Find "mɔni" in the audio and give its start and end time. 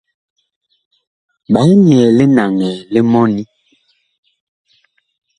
3.11-3.43